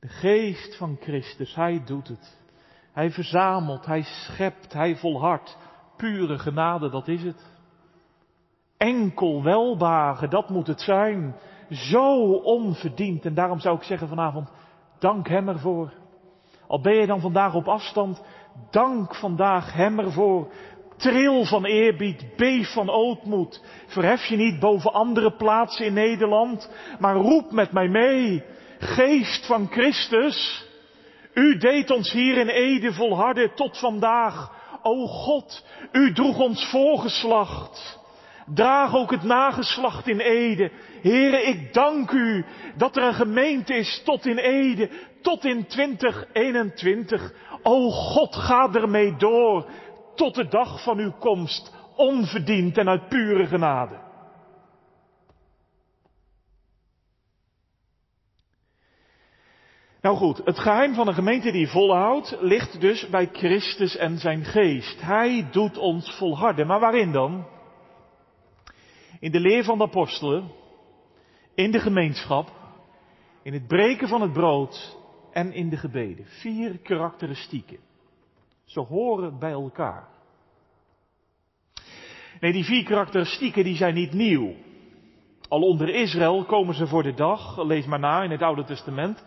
[0.00, 2.40] De geest van Christus, hij doet het.
[2.92, 5.58] Hij verzamelt, hij schept, hij volhardt.
[5.96, 7.50] Pure genade, dat is het.
[8.76, 11.36] Enkel welbagen, dat moet het zijn.
[11.68, 13.24] Zo onverdiend.
[13.24, 14.50] En daarom zou ik zeggen vanavond,
[14.98, 15.92] dank hem ervoor.
[16.66, 18.22] Al ben je dan vandaag op afstand,
[18.70, 20.52] dank vandaag hem ervoor.
[21.02, 23.60] Tril van eerbied, beef van ootmoed.
[23.86, 28.42] Verhef je niet boven andere plaatsen in Nederland, maar roep met mij mee.
[28.78, 30.66] Geest van Christus,
[31.34, 34.50] u deed ons hier in Ede volharden tot vandaag.
[34.82, 38.00] O God, u droeg ons voorgeslacht.
[38.54, 40.70] Draag ook het nageslacht in Ede.
[41.00, 42.44] Heren, ik dank u
[42.76, 44.90] dat er een gemeente is tot in Ede,
[45.22, 47.32] tot in 2021.
[47.62, 49.66] O God, ga ermee door
[50.14, 54.10] tot de dag van uw komst, onverdiend en uit pure genade.
[60.02, 64.44] Nou goed, het geheim van een gemeente die volhoudt ligt dus bij Christus en zijn
[64.44, 65.00] geest.
[65.00, 66.66] Hij doet ons volharden.
[66.66, 67.46] Maar waarin dan?
[69.20, 70.50] In de leer van de apostelen,
[71.54, 72.50] in de gemeenschap,
[73.42, 74.96] in het breken van het brood
[75.32, 76.26] en in de gebeden.
[76.26, 77.78] Vier karakteristieken.
[78.72, 80.08] Ze horen bij elkaar.
[82.40, 84.54] Nee, die vier karakteristieken die zijn niet nieuw.
[85.48, 89.24] Al onder Israël komen ze voor de dag, lees maar na in het Oude Testament.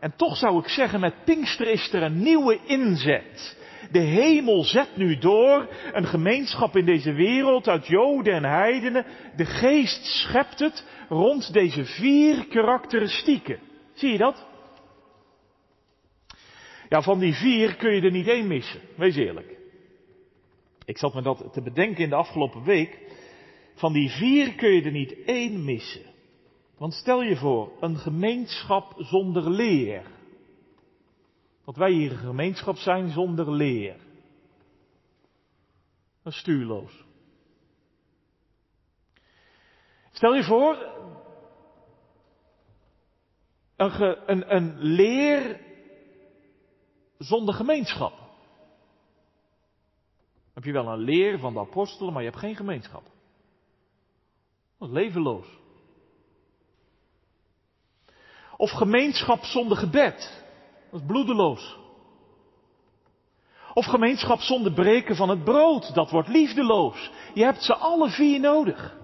[0.00, 3.58] En toch zou ik zeggen, met Pinkster is er een nieuwe inzet.
[3.90, 9.06] De hemel zet nu door, een gemeenschap in deze wereld uit Joden en Heidenen.
[9.36, 13.58] De geest schept het rond deze vier karakteristieken.
[13.94, 14.46] Zie je dat?
[16.88, 18.80] Ja, van die vier kun je er niet één missen.
[18.96, 19.58] Wees eerlijk.
[20.84, 22.98] Ik zat me dat te bedenken in de afgelopen week.
[23.74, 26.06] Van die vier kun je er niet één missen.
[26.78, 30.02] Want stel je voor, een gemeenschap zonder leer.
[31.64, 33.96] Dat wij hier een gemeenschap zijn zonder leer.
[36.22, 37.04] Dat is stuurloos.
[40.12, 40.76] Stel je voor,
[43.76, 45.67] een, een, een leer
[47.18, 48.12] zonder gemeenschap.
[50.54, 53.02] Heb je wel een leer van de apostelen, maar je hebt geen gemeenschap.
[54.78, 55.46] Dat is levenloos.
[58.56, 60.44] Of gemeenschap zonder gebed.
[60.90, 61.76] Dat is bloedeloos.
[63.74, 65.94] Of gemeenschap zonder breken van het brood.
[65.94, 67.10] Dat wordt liefdeloos.
[67.34, 68.96] Je hebt ze alle vier nodig.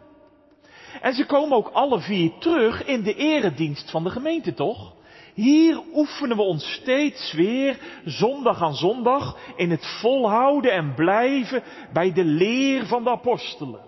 [1.00, 4.94] En ze komen ook alle vier terug in de eredienst van de gemeente, toch?
[5.34, 12.12] Hier oefenen we ons steeds weer, zondag aan zondag, in het volhouden en blijven bij
[12.12, 13.80] de leer van de apostelen.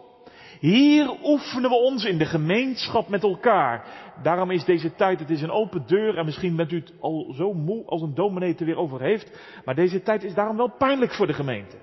[0.61, 3.85] Hier oefenen we ons in de gemeenschap met elkaar.
[4.23, 7.33] Daarom is deze tijd, het is een open deur en misschien bent u het al
[7.37, 9.31] zo moe als een dominee er weer over heeft.
[9.65, 11.77] Maar deze tijd is daarom wel pijnlijk voor de gemeente.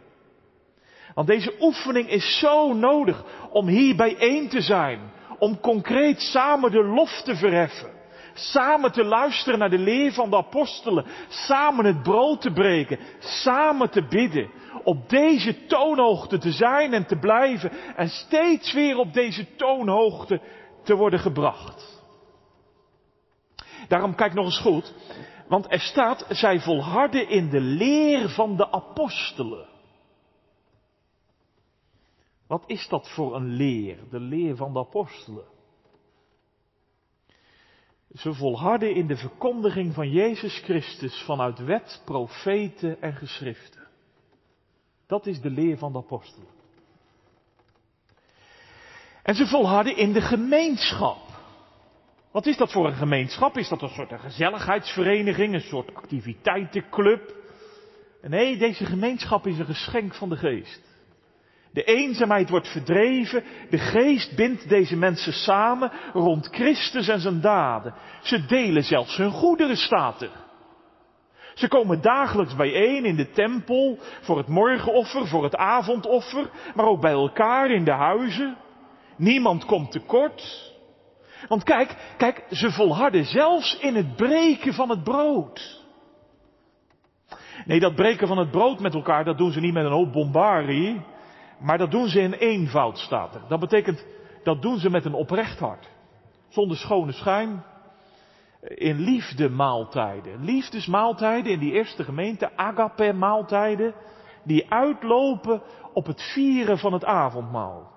[1.13, 4.99] Want deze oefening is zo nodig om hier bijeen te zijn.
[5.39, 7.92] Om concreet samen de lof te verheffen.
[8.34, 11.06] Samen te luisteren naar de leer van de apostelen.
[11.28, 13.00] Samen het brood te breken.
[13.19, 14.50] Samen te bidden.
[14.84, 17.72] Op deze toonhoogte te zijn en te blijven.
[17.96, 20.41] En steeds weer op deze toonhoogte
[20.84, 22.02] te worden gebracht.
[23.88, 24.93] Daarom kijk nog eens goed.
[25.48, 29.67] Want er staat, zij volharden in de leer van de apostelen.
[32.48, 33.98] Wat is dat voor een leer?
[34.10, 35.46] De leer van de apostelen.
[38.13, 43.88] Ze volharden in de verkondiging van Jezus Christus vanuit wet, profeten en geschriften.
[45.08, 46.47] Dat is de leer van de apostelen.
[49.23, 51.21] En ze volharden in de gemeenschap.
[52.32, 53.58] Wat is dat voor een gemeenschap?
[53.58, 57.36] Is dat een soort gezelligheidsvereniging, een soort activiteitenclub?
[58.21, 60.92] Nee, deze gemeenschap is een geschenk van de geest.
[61.73, 63.43] De eenzaamheid wordt verdreven.
[63.69, 67.93] De geest bindt deze mensen samen rond Christus en zijn daden.
[68.21, 70.29] Ze delen zelfs hun goederen, staat.
[71.53, 77.01] Ze komen dagelijks bijeen in de tempel voor het morgenoffer, voor het avondoffer, maar ook
[77.01, 78.57] bij elkaar in de huizen.
[79.17, 80.71] Niemand komt tekort.
[81.47, 85.81] Want kijk, kijk, ze volharden zelfs in het breken van het brood.
[87.65, 90.12] Nee, dat breken van het brood met elkaar, dat doen ze niet met een hoop
[90.12, 91.01] bombarie.
[91.63, 93.41] Maar dat doen ze in eenvoud, staat er.
[93.47, 94.06] Dat betekent,
[94.43, 95.89] dat doen ze met een oprecht hart.
[96.49, 97.63] Zonder schone schijn.
[98.62, 100.43] In liefde maaltijden.
[100.43, 103.93] Liefdesmaaltijden in die eerste gemeente, agape maaltijden.
[104.43, 105.62] Die uitlopen
[105.93, 107.91] op het vieren van het avondmaal.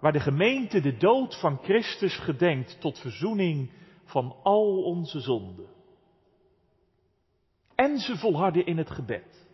[0.00, 3.70] Waar de gemeente de dood van Christus gedenkt tot verzoening
[4.04, 5.66] van al onze zonden.
[7.74, 9.44] En ze volharden in het gebed.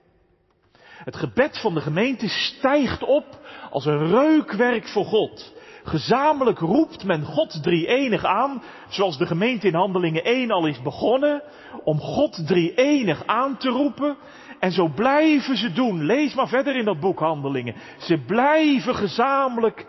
[1.04, 3.39] Het gebed van de gemeente stijgt op
[3.70, 5.52] als een reukwerk voor God.
[5.82, 11.42] Gezamenlijk roept men God drie-enig aan, zoals de gemeente in Handelingen 1 al is begonnen,
[11.84, 14.16] om God drie-enig aan te roepen.
[14.58, 16.04] En zo blijven ze doen.
[16.04, 17.74] Lees maar verder in dat boek Handelingen.
[17.98, 19.86] Ze blijven gezamenlijk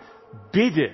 [0.51, 0.91] bidden.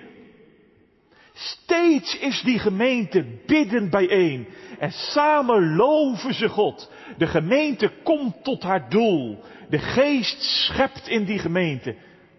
[1.34, 4.48] Steeds is die gemeente bidden bijeen.
[4.80, 6.92] En samen loven ze God.
[7.18, 9.44] De gemeente komt tot haar doel.
[9.70, 11.96] De geest schept in die gemeente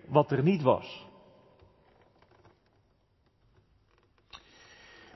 [0.09, 1.07] wat er niet was.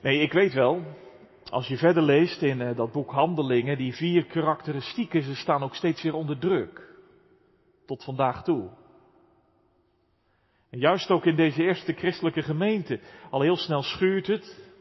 [0.01, 0.81] Nee, ik weet wel,
[1.49, 5.75] als je verder leest in uh, dat boek Handelingen, die vier karakteristieken, ze staan ook
[5.75, 6.95] steeds weer onder druk.
[7.85, 8.69] Tot vandaag toe.
[10.69, 14.71] En juist ook in deze eerste christelijke gemeente, al heel snel schuurt het,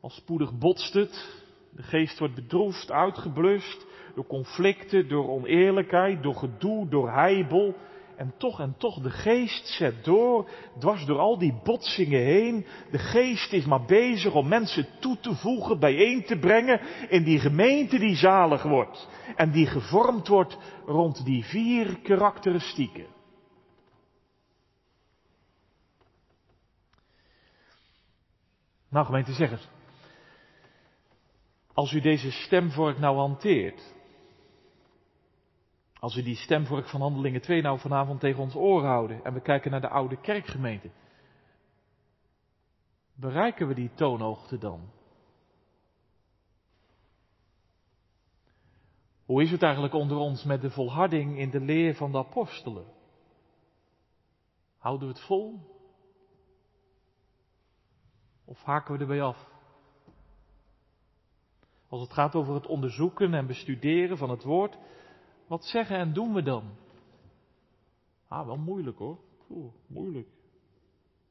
[0.00, 6.88] al spoedig botst het, de geest wordt bedroefd, uitgeblust, door conflicten, door oneerlijkheid, door gedoe,
[6.88, 7.74] door heibel.
[8.20, 12.66] En toch en toch, de geest zet door, dwars door al die botsingen heen.
[12.90, 17.38] De geest is maar bezig om mensen toe te voegen, bijeen te brengen in die
[17.38, 19.08] gemeente die zalig wordt.
[19.36, 23.06] En die gevormd wordt rond die vier karakteristieken.
[28.88, 29.68] Nou, gemeente, zeg het.
[31.72, 33.94] Als u deze stemvork nou hanteert,
[36.00, 39.40] als we die stemvork van Handelingen 2 nou vanavond tegen ons oor houden en we
[39.40, 40.90] kijken naar de oude kerkgemeente,
[43.14, 44.90] bereiken we die toonhoogte dan?
[49.24, 52.86] Hoe is het eigenlijk onder ons met de volharding in de leer van de apostelen?
[54.78, 55.60] Houden we het vol?
[58.44, 59.48] Of haken we erbij af?
[61.88, 64.78] Als het gaat over het onderzoeken en bestuderen van het woord,
[65.50, 66.64] wat zeggen en doen we dan?
[68.28, 69.18] Ah, wel moeilijk hoor.
[69.48, 70.28] Oeh, moeilijk.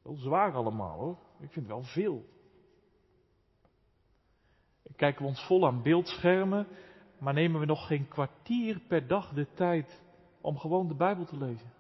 [0.02, 1.18] Wel zwaar allemaal hoor.
[1.40, 2.26] Ik vind wel veel.
[4.96, 6.68] Kijken we ons vol aan beeldschermen,
[7.20, 10.04] maar nemen we nog geen kwartier per dag de tijd
[10.42, 11.72] om gewoon de Bijbel te lezen?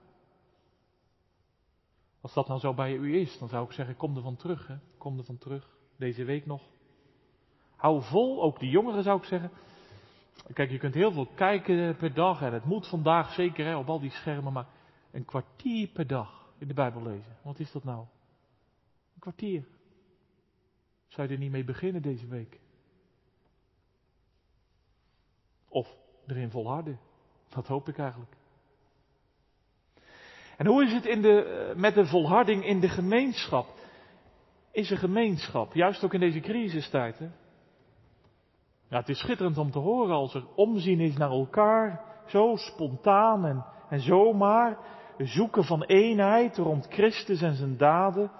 [2.22, 4.68] Als dat nou zo bij u is, dan zou ik zeggen, kom er van terug,
[4.68, 4.76] hè?
[4.98, 6.64] kom er van terug, deze week nog.
[7.76, 9.52] Hou vol, ook de jongeren zou ik zeggen.
[10.54, 13.90] Kijk, je kunt heel veel kijken per dag en het moet vandaag zeker hè, op
[13.90, 14.68] al die schermen, maar
[15.12, 17.38] een kwartier per dag in de Bijbel lezen.
[17.42, 18.00] Wat is dat nou?
[19.14, 19.68] Een kwartier.
[21.08, 22.60] Zou je er niet mee beginnen deze week?
[25.68, 25.88] Of
[26.28, 27.00] erin volharden?
[27.50, 28.38] Dat hoop ik eigenlijk.
[30.58, 33.68] En hoe is het in de, eh, met de volharding in de gemeenschap?
[34.72, 37.20] Is er gemeenschap, juist ook in deze crisistijd?
[37.20, 37.30] Hè?
[38.90, 43.46] Ja, het is schitterend om te horen als er omzien is naar elkaar, zo spontaan
[43.46, 44.78] en, en zomaar,
[45.18, 48.32] zoeken van eenheid rond Christus en zijn daden.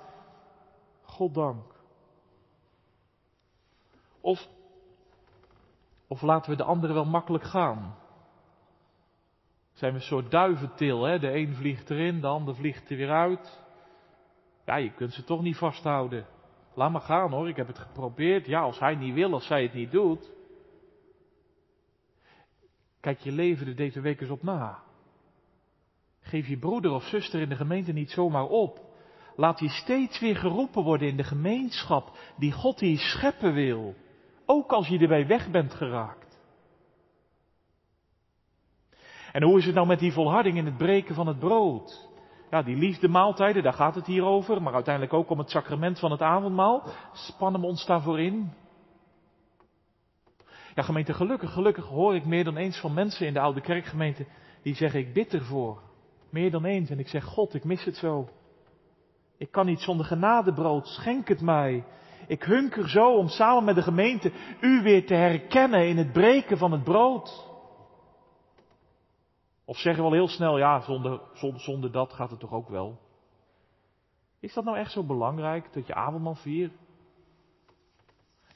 [1.02, 1.76] God dank.
[4.22, 4.48] Of,
[6.08, 7.96] of laten we de anderen wel makkelijk gaan.
[9.74, 11.20] Zijn we een soort duiventil, hè?
[11.20, 13.64] De een vliegt erin, de ander vliegt er weer uit.
[14.66, 16.26] Ja, je kunt ze toch niet vasthouden.
[16.74, 18.46] Laat maar gaan hoor, ik heb het geprobeerd.
[18.46, 20.38] Ja, als hij niet wil, als zij het niet doet.
[23.02, 24.80] Kijk je leven er deze week eens op na.
[26.22, 28.80] Geef je broeder of zuster in de gemeente niet zomaar op.
[29.36, 33.96] Laat die steeds weer geroepen worden in de gemeenschap die God die scheppen wil.
[34.46, 36.40] Ook als je erbij weg bent geraakt.
[39.32, 42.08] En hoe is het nou met die volharding in het breken van het brood?
[42.50, 46.00] Ja, die liefde maaltijden, daar gaat het hier over, maar uiteindelijk ook om het sacrament
[46.00, 46.84] van het avondmaal.
[47.14, 48.54] Spannen we ons daarvoor in?
[50.76, 54.26] Ja, gemeente, gelukkig, gelukkig hoor ik meer dan eens van mensen in de oude kerkgemeente
[54.62, 55.82] die zeggen, ik bid ervoor.
[56.30, 56.90] Meer dan eens.
[56.90, 58.30] En ik zeg, God, ik mis het zo.
[59.38, 61.84] Ik kan niet zonder genadebrood, schenk het mij.
[62.28, 66.58] Ik hunker zo om samen met de gemeente u weer te herkennen in het breken
[66.58, 67.48] van het brood.
[69.66, 72.70] Of zeggen we al heel snel, ja, zonder, zonder, zonder dat gaat het toch ook
[72.70, 73.00] wel.
[74.40, 76.74] Is dat nou echt zo belangrijk dat je avondmaal viert?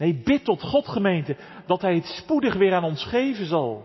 [0.03, 3.83] Nee, bid tot God gemeente dat Hij het spoedig weer aan ons geven zal.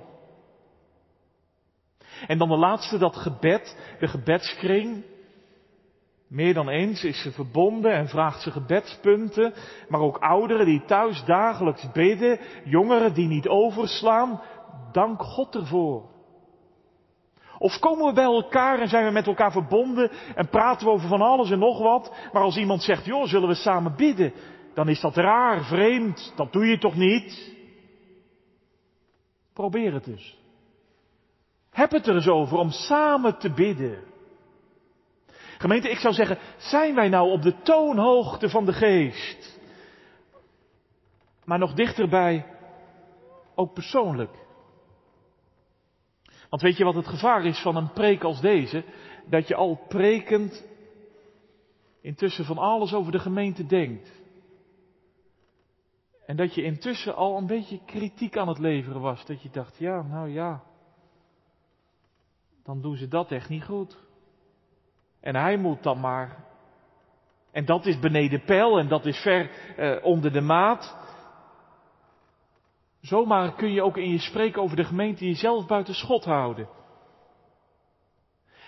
[2.26, 5.04] En dan de laatste, dat gebed, de gebedskring.
[6.28, 9.54] Meer dan eens is ze verbonden en vraagt ze gebedspunten,
[9.88, 14.40] maar ook ouderen die thuis dagelijks bidden, jongeren die niet overslaan,
[14.92, 16.04] dank God ervoor.
[17.58, 21.08] Of komen we bij elkaar en zijn we met elkaar verbonden en praten we over
[21.08, 24.32] van alles en nog wat, maar als iemand zegt, joh, zullen we samen bidden,
[24.78, 27.54] dan is dat raar, vreemd, dat doe je toch niet?
[29.52, 30.38] Probeer het dus.
[31.70, 34.04] Heb het er eens over om samen te bidden.
[35.58, 39.60] Gemeente, ik zou zeggen, zijn wij nou op de toonhoogte van de geest?
[41.44, 42.46] Maar nog dichterbij,
[43.54, 44.46] ook persoonlijk.
[46.48, 48.84] Want weet je wat het gevaar is van een preek als deze?
[49.26, 50.66] Dat je al prekend
[52.00, 54.17] intussen van alles over de gemeente denkt.
[56.28, 59.26] En dat je intussen al een beetje kritiek aan het leveren was.
[59.26, 60.62] Dat je dacht, ja, nou ja,
[62.64, 63.96] dan doen ze dat echt niet goed.
[65.20, 66.44] En hij moet dan maar.
[67.52, 70.96] En dat is beneden peil en dat is ver eh, onder de maat.
[73.00, 76.68] Zomaar kun je ook in je spreken over de gemeente jezelf buiten schot houden.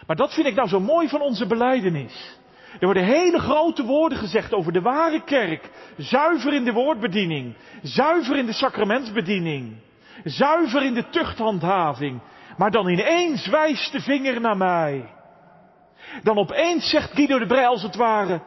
[0.07, 2.40] Maar dat vind ik nou zo mooi van onze beleidenis.
[2.79, 5.71] Er worden hele grote woorden gezegd over de ware kerk.
[5.97, 7.55] Zuiver in de woordbediening.
[7.83, 9.77] Zuiver in de sacramentsbediening.
[10.25, 12.21] Zuiver in de tuchthandhaving.
[12.57, 15.15] Maar dan ineens wijst de vinger naar mij.
[16.23, 18.41] Dan opeens zegt Guido de Brij als het ware.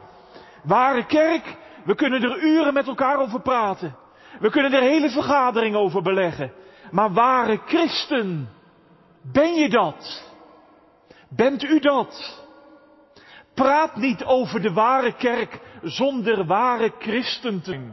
[0.62, 3.96] Ware kerk, we kunnen er uren met elkaar over praten.
[4.40, 6.52] We kunnen er hele vergaderingen over beleggen.
[6.90, 8.48] Maar ware christen,
[9.32, 10.32] ben je dat?
[11.28, 12.43] Bent u dat?
[13.54, 17.90] Praat niet over de ware kerk zonder ware christen te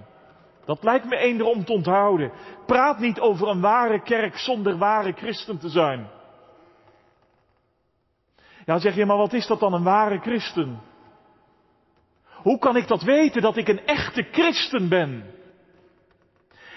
[0.65, 2.31] Dat lijkt me eender om te onthouden.
[2.65, 6.09] Praat niet over een ware kerk zonder ware christen te zijn.
[8.65, 10.81] Ja, zeg je, maar wat is dat dan een ware christen?
[12.25, 15.25] Hoe kan ik dat weten dat ik een echte christen ben?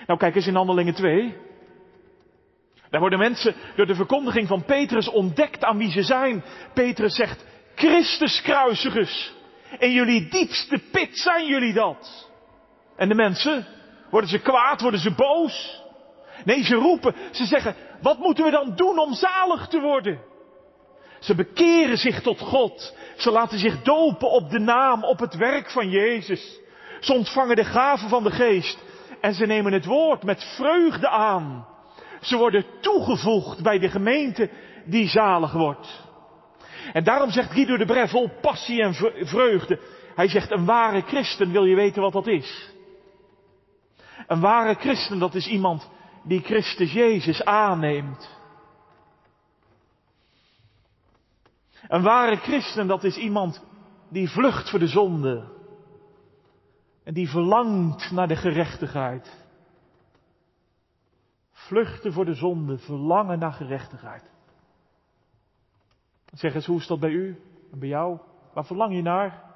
[0.07, 1.37] Nou, kijk eens in Handelingen 2.
[2.91, 6.45] Daar worden mensen door de verkondiging van Petrus ontdekt aan wie ze zijn.
[6.75, 9.33] Petrus zegt, Christus kruisigers.
[9.79, 12.29] In jullie diepste pit zijn jullie dat.
[12.97, 13.67] En de mensen,
[14.11, 15.83] worden ze kwaad, worden ze boos?
[16.45, 20.21] Nee, ze roepen, ze zeggen, wat moeten we dan doen om zalig te worden?
[21.21, 22.97] Ze bekeren zich tot God.
[23.17, 26.61] Ze laten zich dopen op de naam, op het werk van Jezus.
[27.01, 28.79] Ze ontvangen de gaven van de geest.
[29.21, 31.67] En ze nemen het woord met vreugde aan.
[32.21, 34.51] Ze worden toegevoegd bij de gemeente
[34.85, 36.04] die zalig wordt.
[36.93, 38.95] En daarom zegt Guido de Bref vol passie en
[39.27, 39.81] vreugde.
[40.15, 42.73] Hij zegt een ware christen, wil je weten wat dat is?
[44.27, 45.91] Een ware christen, dat is iemand
[46.23, 48.31] die Christus Jezus aanneemt.
[51.89, 53.65] Een ware christen, dat is iemand
[54.09, 55.53] die vlucht voor de zonde.
[57.05, 59.43] En die verlangt naar de gerechtigheid.
[61.53, 64.34] Vluchten voor de zonde, verlangen naar gerechtigheid.
[66.35, 67.37] Zeg eens, hoe is dat bij u
[67.73, 68.19] en bij jou?
[68.53, 69.53] Waar verlang je naar?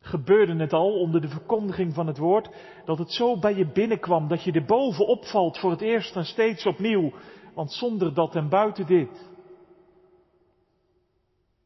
[0.00, 2.50] Gebeurde het al onder de verkondiging van het woord,
[2.84, 6.24] dat het zo bij je binnenkwam, dat je er bovenop valt voor het eerst en
[6.24, 7.12] steeds opnieuw,
[7.54, 9.30] want zonder dat en buiten dit.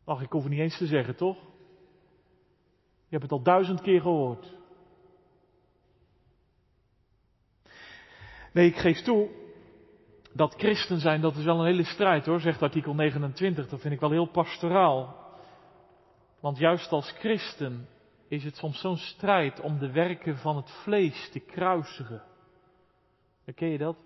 [0.05, 1.37] Ach, ik hoef het niet eens te zeggen, toch?
[3.09, 4.57] Je hebt het al duizend keer gehoord.
[8.53, 9.29] Nee, ik geef toe,
[10.33, 13.69] dat christen zijn, dat is wel een hele strijd hoor, zegt artikel 29.
[13.69, 15.29] Dat vind ik wel heel pastoraal.
[16.41, 17.89] Want juist als christen
[18.29, 22.23] is het soms zo'n strijd om de werken van het vlees te kruisigen.
[23.55, 23.97] Ken je dat?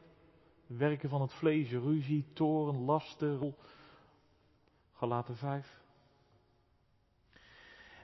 [0.67, 3.55] Werken van het vlees, ruzie, toren, lasten,
[4.95, 5.83] Galaten 5.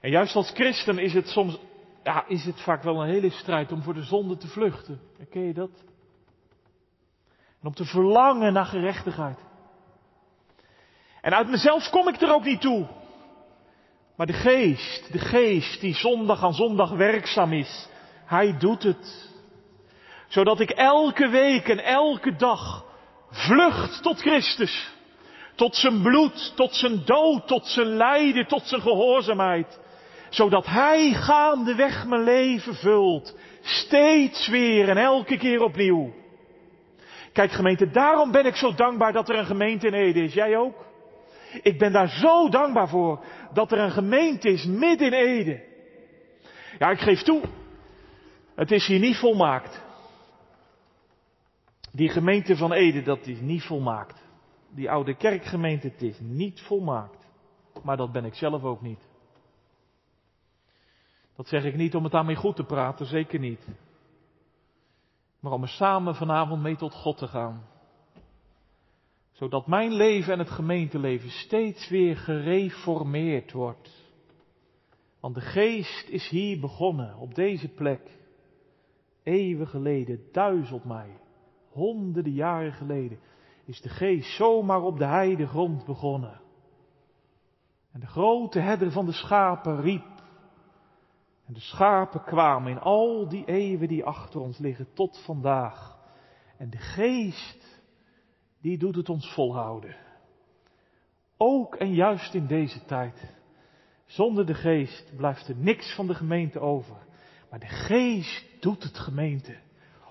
[0.00, 1.58] En juist als christen is het soms,
[2.02, 5.00] ja, is het vaak wel een hele strijd om voor de zonde te vluchten.
[5.30, 5.84] Ken je dat?
[7.60, 9.38] En om te verlangen naar gerechtigheid.
[11.20, 12.86] En uit mezelf kom ik er ook niet toe.
[14.16, 17.88] Maar de geest, de geest die zondag aan zondag werkzaam is,
[18.24, 19.30] hij doet het.
[20.28, 22.84] Zodat ik elke week en elke dag
[23.30, 24.90] vlucht tot Christus.
[25.54, 29.80] Tot zijn bloed, tot zijn dood, tot zijn lijden, tot zijn gehoorzaamheid.
[30.30, 33.36] Zodat hij gaandeweg mijn leven vult.
[33.62, 36.12] Steeds weer en elke keer opnieuw.
[37.32, 40.34] Kijk gemeente, daarom ben ik zo dankbaar dat er een gemeente in Ede is.
[40.34, 40.84] Jij ook?
[41.62, 45.68] Ik ben daar zo dankbaar voor dat er een gemeente is midden in Ede.
[46.78, 47.42] Ja, ik geef toe,
[48.54, 49.82] het is hier niet volmaakt.
[51.92, 54.22] Die gemeente van Ede, dat is niet volmaakt.
[54.74, 57.28] Die oude kerkgemeente, het is niet volmaakt.
[57.82, 59.08] Maar dat ben ik zelf ook niet.
[61.36, 63.66] Dat zeg ik niet om het daarmee goed te praten, zeker niet.
[65.40, 67.68] Maar om er samen vanavond mee tot God te gaan.
[69.30, 74.08] Zodat mijn leven en het gemeenteleven steeds weer gereformeerd wordt.
[75.20, 78.18] Want de geest is hier begonnen, op deze plek.
[79.22, 81.18] Eeuwen geleden, duizend mij,
[81.70, 83.18] honderden jaren geleden,
[83.64, 86.40] is de geest zomaar op de heide grond begonnen.
[87.92, 90.09] En de grote herder van de schapen riep.
[91.50, 95.98] En de schapen kwamen in al die eeuwen die achter ons liggen tot vandaag.
[96.56, 97.82] En de geest,
[98.60, 99.96] die doet het ons volhouden.
[101.36, 103.36] Ook en juist in deze tijd.
[104.06, 106.96] Zonder de geest blijft er niks van de gemeente over.
[107.50, 109.56] Maar de geest doet het gemeente.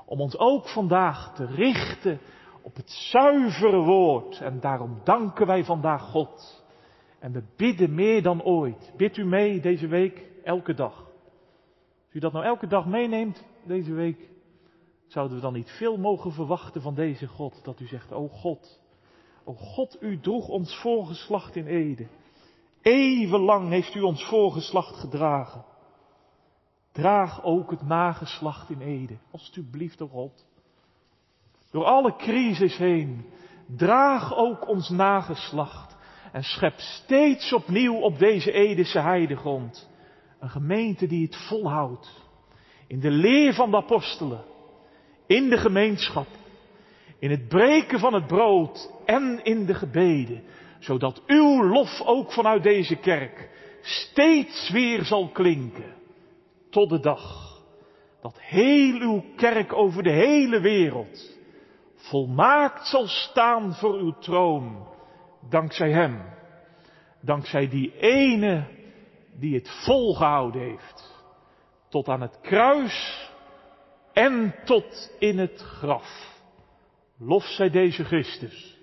[0.05, 2.19] Om ons ook vandaag te richten
[2.61, 4.41] op het zuivere woord.
[4.41, 6.63] En daarom danken wij vandaag God.
[7.19, 8.93] En we bidden meer dan ooit.
[8.97, 11.07] Bid u mee deze week, elke dag.
[12.09, 14.29] Als u dat nou elke dag meeneemt, deze week,
[15.07, 17.63] zouden we dan niet veel mogen verwachten van deze God.
[17.63, 18.79] Dat u zegt, o God,
[19.43, 22.07] o God, u droeg ons voorgeslacht in Ede.
[22.81, 25.65] Eeuwenlang heeft u ons voorgeslacht gedragen.
[26.91, 30.45] Draag ook het nageslacht in Ede, alstublieft, o God.
[31.71, 33.25] Door alle crisis heen,
[33.65, 35.97] draag ook ons nageslacht
[36.31, 39.89] en schep steeds opnieuw op deze Edese heidegrond
[40.39, 42.27] een gemeente die het volhoudt.
[42.87, 44.43] In de leer van de apostelen,
[45.27, 46.27] in de gemeenschap,
[47.19, 50.43] in het breken van het brood en in de gebeden,
[50.79, 53.49] zodat uw lof ook vanuit deze kerk
[53.81, 55.95] steeds weer zal klinken,
[56.69, 57.49] tot de dag
[58.21, 61.37] dat heel uw kerk over de hele wereld
[61.95, 64.87] volmaakt zal staan voor uw troon
[65.49, 66.21] dankzij Hem.
[67.21, 68.67] Dankzij die ene
[69.39, 71.23] die het volgehouden heeft.
[71.89, 73.29] Tot aan het kruis
[74.13, 76.37] en tot in het graf.
[77.17, 78.77] Lof zij deze Christus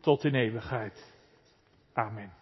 [0.00, 1.14] tot in eeuwigheid.
[1.92, 2.41] Amen.